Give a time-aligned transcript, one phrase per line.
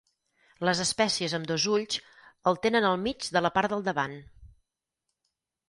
[0.69, 1.99] Les espècies amb dos ulls
[2.53, 4.19] el tenen al mig de la part del davant.